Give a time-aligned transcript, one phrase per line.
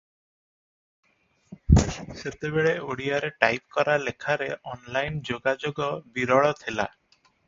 [2.21, 6.87] ସେତେବେଳେ ଓଡ଼ିଆରେ ଟାଇପକରା ଲେଖାରେ ଅନଲାଇନ ଯୋଗାଯୋଗ ବିରଳ ଥିଲା।